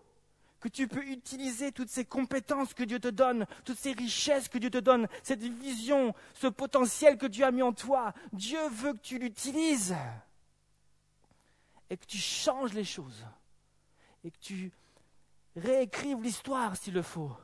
[0.60, 4.58] que tu peux utiliser toutes ces compétences que Dieu te donne, toutes ces richesses que
[4.58, 8.14] Dieu te donne, cette vision, ce potentiel que Dieu a mis en toi.
[8.32, 9.94] Dieu veut que tu l'utilises
[11.90, 13.26] et que tu changes les choses
[14.24, 14.72] et que tu
[15.56, 17.36] réécrives l'histoire s'il le faut.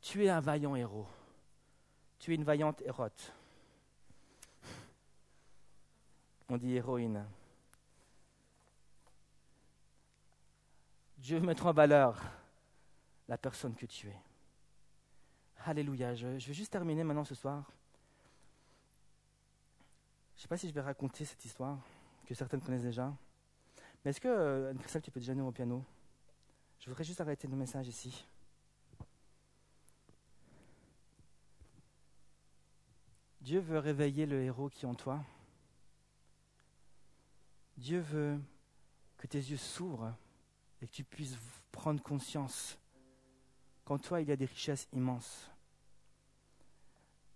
[0.00, 1.06] Tu es un vaillant héros.
[2.18, 3.32] Tu es une vaillante hérote.
[6.48, 7.24] On dit héroïne.
[11.18, 12.22] Dieu veut mettre en valeur
[13.28, 14.16] la personne que tu es.
[15.64, 16.14] Alléluia.
[16.14, 17.70] Je, vais juste terminer maintenant ce soir.
[20.34, 21.78] Je ne sais pas si je vais raconter cette histoire
[22.24, 23.12] que certaines connaissent déjà.
[24.04, 25.84] Mais est-ce que, euh, Anne-Christelle, tu peux déjà venir au piano?
[26.78, 28.26] Je voudrais juste arrêter le message ici.
[33.48, 35.24] Dieu veut réveiller le héros qui est en toi.
[37.78, 38.38] Dieu veut
[39.16, 40.14] que tes yeux s'ouvrent
[40.82, 41.38] et que tu puisses
[41.72, 42.76] prendre conscience
[43.86, 45.50] qu'en toi il y a des richesses immenses.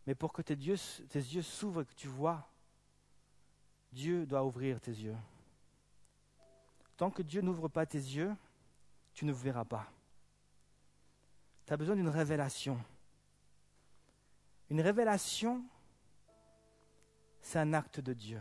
[0.06, 2.46] Mais pour que tes yeux, s'ouvrent et que tu vois,
[3.90, 5.16] Dieu doit ouvrir tes yeux.
[6.98, 8.36] Tant que Dieu n'ouvre pas tes yeux,
[9.14, 9.90] tu ne verras pas.
[11.64, 12.78] Tu as besoin d'une révélation.
[14.68, 15.64] Une révélation,
[17.42, 18.40] c'est un acte de Dieu.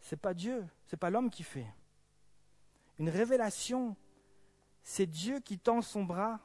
[0.00, 1.66] Ce n'est pas Dieu, ce n'est pas l'homme qui fait.
[2.98, 3.96] Une révélation,
[4.82, 6.40] c'est Dieu qui tend son bras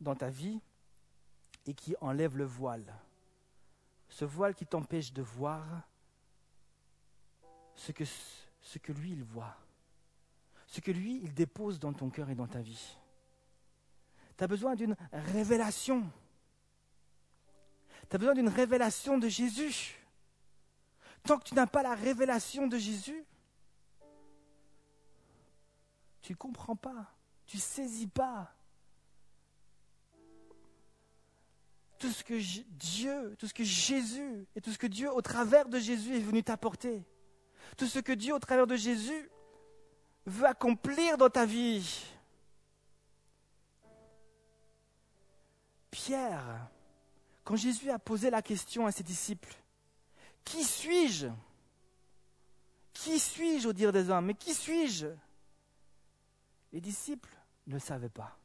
[0.00, 0.60] dans ta vie
[1.66, 2.94] et qui enlève le voile.
[4.08, 5.64] Ce voile qui t'empêche de voir
[7.74, 9.56] ce que, lui, il voit.
[10.66, 12.96] Ce que lui, il dépose dans ton cœur et dans ta vie.
[14.38, 16.10] Tu as besoin d'une révélation.
[18.08, 19.96] Tu as besoin d'une révélation de Jésus.
[21.24, 23.24] Tant que tu n'as pas la révélation de Jésus,
[26.22, 27.12] tu ne comprends pas,
[27.46, 28.52] tu ne saisis pas.
[31.98, 32.34] Tout ce que
[32.68, 36.20] Dieu, tout ce que Jésus et tout ce que Dieu au travers de Jésus est
[36.20, 37.04] venu t'apporter.
[37.76, 39.30] Tout ce que Dieu au travers de Jésus
[40.26, 42.04] veut accomplir dans ta vie.
[45.90, 46.68] Pierre,
[47.46, 49.54] quand Jésus a posé la question à ses disciples,
[50.44, 51.28] Qui suis-je?
[52.92, 54.26] Qui suis-je au dire des hommes?
[54.26, 55.06] Mais qui suis-je?
[56.72, 57.30] Les disciples
[57.68, 58.36] ne savaient pas.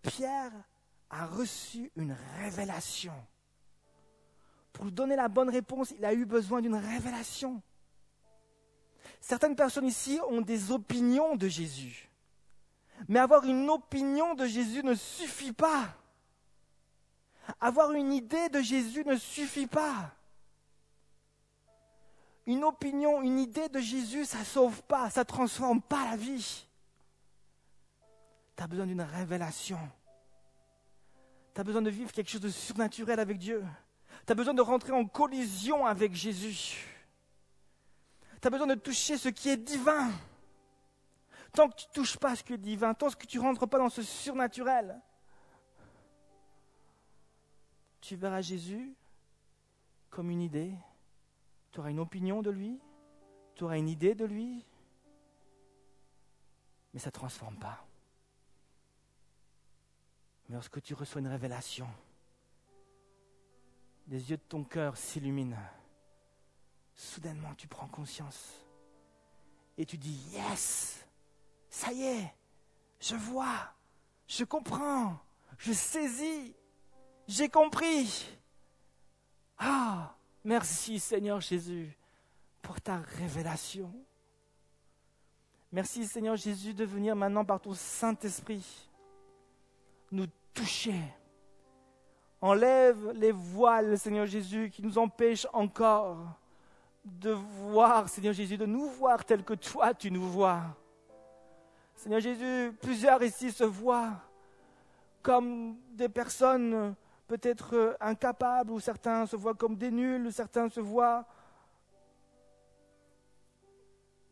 [0.00, 0.52] Pierre
[1.10, 3.14] a reçu une révélation.
[4.72, 7.60] Pour lui donner la bonne réponse, il a eu besoin d'une révélation.
[9.20, 12.08] Certaines personnes ici ont des opinions de Jésus.
[13.06, 15.94] Mais avoir une opinion de Jésus ne suffit pas.
[17.60, 20.12] Avoir une idée de Jésus ne suffit pas.
[22.46, 26.16] Une opinion, une idée de Jésus, ça ne sauve pas, ça ne transforme pas la
[26.16, 26.66] vie.
[28.56, 29.78] Tu as besoin d'une révélation.
[31.54, 33.64] Tu as besoin de vivre quelque chose de surnaturel avec Dieu.
[34.26, 36.88] Tu as besoin de rentrer en collision avec Jésus.
[38.40, 40.10] Tu as besoin de toucher ce qui est divin.
[41.52, 43.68] Tant que tu ne touches pas ce qui est divin, tant que tu ne rentres
[43.68, 45.00] pas dans ce surnaturel,
[48.02, 48.94] tu verras Jésus
[50.10, 50.74] comme une idée,
[51.70, 52.78] tu auras une opinion de lui,
[53.54, 54.66] tu auras une idée de lui,
[56.92, 57.86] mais ça ne transforme pas.
[60.48, 61.88] Mais lorsque tu reçois une révélation,
[64.08, 65.56] les yeux de ton cœur s'illuminent.
[66.94, 68.52] Soudainement, tu prends conscience
[69.78, 71.06] et tu dis Yes,
[71.70, 72.34] ça y est,
[73.00, 73.72] je vois,
[74.26, 75.18] je comprends,
[75.56, 76.54] je saisis,
[77.28, 78.28] j'ai compris.
[79.58, 81.96] Ah, merci Seigneur Jésus
[82.60, 83.92] pour ta révélation.
[85.70, 88.88] Merci Seigneur Jésus de venir maintenant par ton Saint-Esprit
[90.10, 91.00] nous toucher.
[92.40, 96.18] Enlève les voiles, Seigneur Jésus, qui nous empêchent encore
[97.04, 100.62] de voir, Seigneur Jésus, de nous voir tel que toi tu nous vois.
[101.94, 104.14] Seigneur Jésus, plusieurs ici se voient
[105.22, 106.94] comme des personnes
[107.26, 111.26] peut-être euh, incapables, ou certains se voient comme des nuls, ou certains se voient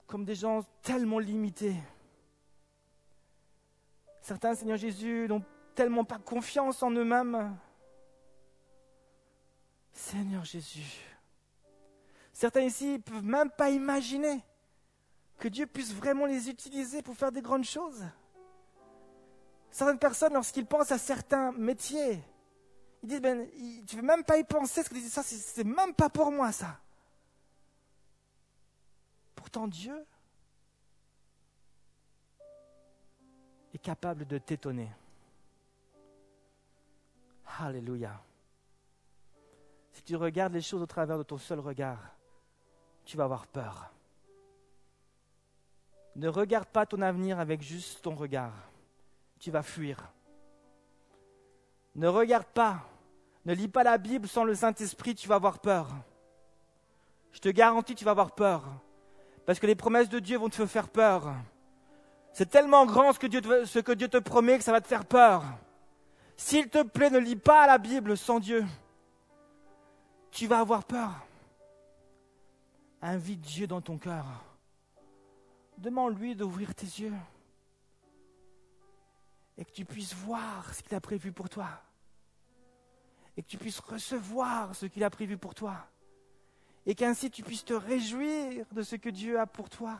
[0.06, 1.76] comme des gens tellement limités.
[4.20, 7.56] Certains, Seigneur Jésus, n'ont tellement pas confiance en eux-mêmes.
[9.92, 11.00] Seigneur Jésus,
[12.32, 14.42] certains ici ne peuvent même pas imaginer
[15.38, 18.04] que Dieu puisse vraiment les utiliser pour faire des grandes choses.
[19.70, 22.20] Certaines personnes, lorsqu'ils pensent à certains métiers,
[23.02, 23.48] ils disent, ben,
[23.86, 26.52] tu ne veux même pas y penser, ce que ça, c'est même pas pour moi,
[26.52, 26.78] ça.
[29.34, 30.06] Pourtant, Dieu
[33.82, 34.90] capable de t'étonner.
[37.58, 38.20] Alléluia.
[39.92, 41.98] Si tu regardes les choses au travers de ton seul regard,
[43.04, 43.92] tu vas avoir peur.
[46.16, 48.54] Ne regarde pas ton avenir avec juste ton regard.
[49.38, 50.12] Tu vas fuir.
[51.94, 52.84] Ne regarde pas,
[53.44, 55.88] ne lis pas la Bible sans le Saint-Esprit, tu vas avoir peur.
[57.32, 58.64] Je te garantis, tu vas avoir peur.
[59.46, 61.34] Parce que les promesses de Dieu vont te faire peur.
[62.32, 63.40] C'est tellement grand ce que, Dieu
[64.08, 65.42] te, promet que ça va te faire peur.
[66.36, 68.64] S'il te plaît, ne lis pas la Bible sans Dieu.
[70.30, 71.10] Tu vas avoir peur.
[73.02, 74.24] Invite Dieu dans ton cœur.
[75.78, 77.14] Demande-lui d'ouvrir tes yeux
[79.56, 81.68] et que tu puisses voir ce qu'il a prévu pour toi
[83.40, 85.88] et que tu puisses recevoir ce qu'il a prévu pour toi
[86.84, 89.98] et qu'ainsi tu puisses te réjouir de ce que Dieu a pour toi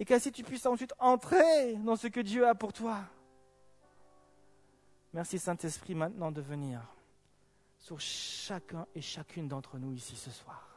[0.00, 3.04] et qu'ainsi tu puisses ensuite entrer dans ce que Dieu a pour toi.
[5.12, 6.80] Merci Saint-Esprit maintenant de venir
[7.78, 10.68] sur chacun et chacune d'entre nous ici ce soir,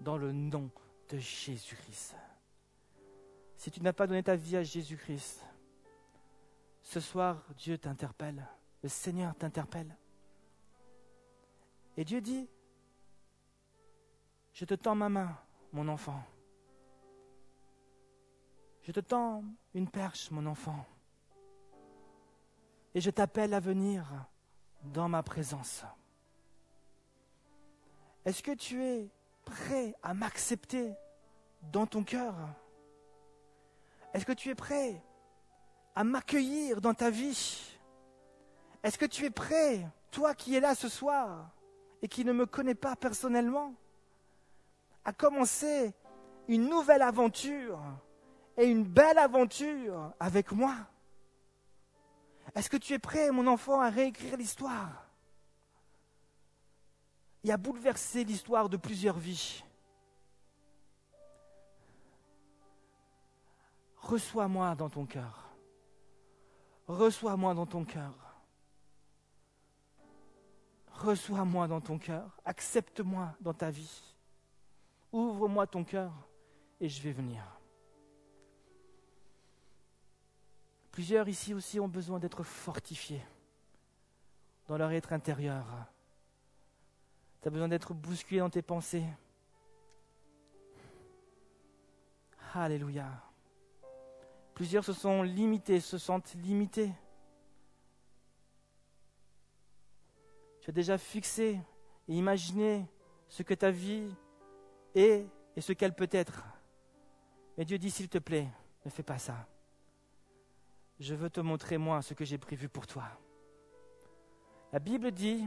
[0.00, 0.70] dans le nom
[1.08, 2.14] de Jésus-Christ.
[3.56, 5.42] Si tu n'as pas donné ta vie à Jésus-Christ,
[6.80, 8.46] ce soir, Dieu t'interpelle,
[8.84, 9.96] le Seigneur t'interpelle.
[11.96, 12.48] Et Dieu dit,
[14.52, 15.36] je te tends ma main,
[15.72, 16.22] mon enfant.
[18.82, 20.84] Je te tends une perche, mon enfant.
[22.94, 24.06] Et je t'appelle à venir
[24.82, 25.84] dans ma présence.
[28.24, 29.10] Est-ce que tu es
[29.44, 30.94] prêt à m'accepter
[31.62, 32.34] dans ton cœur?
[34.12, 35.02] Est-ce que tu es prêt
[35.94, 37.78] à m'accueillir dans ta vie?
[38.82, 41.50] Est-ce que tu es prêt, toi qui es là ce soir
[42.02, 43.74] et qui ne me connais pas personnellement,
[45.04, 45.94] à commencer
[46.48, 47.80] une nouvelle aventure
[48.56, 50.74] et une belle aventure avec moi
[52.54, 55.08] Est-ce que tu es prêt, mon enfant, à réécrire l'histoire?
[57.44, 59.64] Et à bouleverser l'histoire de plusieurs vies
[63.96, 65.48] Reçois-moi dans ton cœur.
[66.88, 68.21] Reçois-moi dans ton cœur.
[71.02, 72.30] Reçois-moi dans ton cœur.
[72.44, 74.14] Accepte-moi dans ta vie.
[75.10, 76.12] Ouvre-moi ton cœur
[76.80, 77.42] et je vais venir.
[80.92, 83.24] Plusieurs ici aussi ont besoin d'être fortifiés
[84.68, 85.66] dans leur être intérieur.
[87.40, 89.04] Tu as besoin d'être bousculé dans tes pensées.
[92.54, 93.08] Alléluia.
[94.54, 96.92] Plusieurs se sont limités, se sentent limités.
[100.62, 101.60] Tu as déjà fixé
[102.08, 102.86] et imaginé
[103.28, 104.08] ce que ta vie
[104.94, 106.42] est et ce qu'elle peut être.
[107.58, 108.48] Mais Dieu dit, s'il te plaît,
[108.86, 109.46] ne fais pas ça.
[110.98, 113.04] Je veux te montrer, moi, ce que j'ai prévu pour toi.
[114.72, 115.44] La Bible dit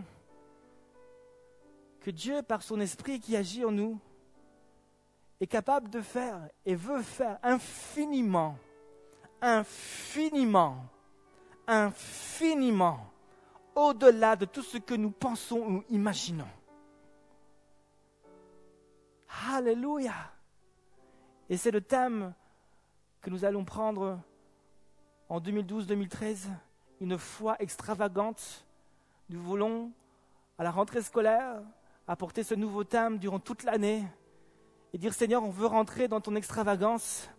[2.01, 3.99] que Dieu, par son esprit qui agit en nous,
[5.39, 8.55] est capable de faire et veut faire infiniment
[9.45, 10.86] infiniment,
[11.68, 13.11] infiniment
[13.76, 16.47] au-delà de tout ce que nous pensons ou imaginons.
[19.49, 20.13] Alléluia.
[21.49, 22.34] Et c'est le thème
[23.21, 24.19] que nous allons prendre
[25.30, 26.47] en 2012-2013,
[27.01, 28.65] une foi extravagante.
[29.30, 29.91] Nous voulons,
[30.57, 31.61] à la rentrée scolaire,
[32.07, 34.03] apporter ce nouveau thème durant toute l'année
[34.93, 37.30] et dire Seigneur, on veut rentrer dans ton extravagance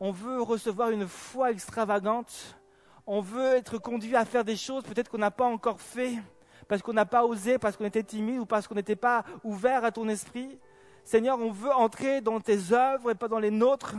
[0.00, 2.58] on veut recevoir une foi extravagante,
[3.06, 6.18] on veut être conduit à faire des choses peut-être qu'on n'a pas encore fait,
[6.68, 9.84] parce qu'on n'a pas osé, parce qu'on était timide ou parce qu'on n'était pas ouvert
[9.84, 10.58] à ton esprit.
[11.04, 13.94] Seigneur, on veut entrer dans tes œuvres et pas dans les nôtres.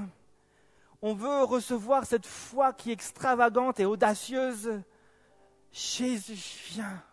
[1.02, 4.82] On veut recevoir cette foi qui est extravagante et audacieuse.
[5.72, 7.04] Jésus, viens.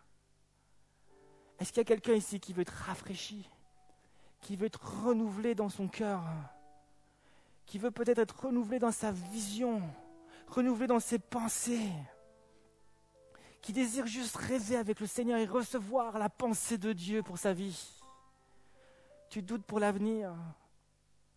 [1.59, 3.49] Est-ce qu'il y a quelqu'un ici qui veut être rafraîchi,
[4.41, 6.23] qui veut être renouvelé dans son cœur
[7.73, 9.81] qui veut peut-être être renouvelé dans sa vision,
[10.53, 11.91] renouvelé dans ses pensées,
[13.61, 17.53] qui désire juste rêver avec le Seigneur et recevoir la pensée de Dieu pour sa
[17.53, 18.01] vie.
[19.29, 20.35] Tu doutes pour l'avenir.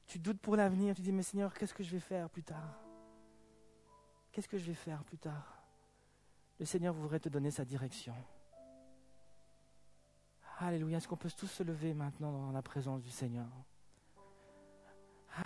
[0.08, 0.96] Tu doutes pour l'avenir.
[0.96, 2.80] Tu dis, mais Seigneur, qu'est-ce que je vais faire plus tard?
[4.32, 5.64] Qu'est-ce que je vais faire plus tard?
[6.60, 8.16] Le Seigneur voudrait te donner sa direction.
[10.60, 10.98] Alléluia.
[10.98, 13.48] Est-ce qu'on peut tous se lever maintenant dans la présence du Seigneur?